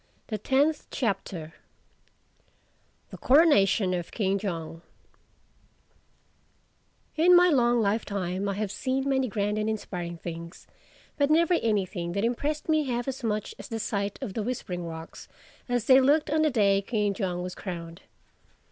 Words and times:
THE 0.29 0.39
TENTH 0.39 0.89
CHAPTER 0.89 1.53
THE 3.11 3.19
CORONATION 3.19 3.93
OF 3.93 4.09
KING 4.11 4.39
JONG 4.39 4.81
IN 7.15 7.35
my 7.35 7.49
long 7.49 7.79
lifetime 7.83 8.49
I 8.49 8.55
have 8.55 8.71
seen 8.71 9.07
many 9.07 9.27
grand 9.27 9.59
and 9.59 9.69
inspiring 9.69 10.17
things, 10.17 10.65
but 11.17 11.29
never 11.29 11.53
anything 11.53 12.13
that 12.13 12.25
impressed 12.25 12.67
me 12.67 12.85
half 12.85 13.07
as 13.07 13.23
much 13.23 13.53
as 13.59 13.67
the 13.67 13.77
sight 13.77 14.17
of 14.23 14.33
the 14.33 14.41
Whispering 14.41 14.87
Rocks 14.87 15.27
as 15.69 15.85
they 15.85 16.01
looked 16.01 16.31
on 16.31 16.41
the 16.41 16.49
day 16.49 16.81
King 16.81 17.13
Jong 17.13 17.43
was 17.43 17.53
crowned. 17.53 18.01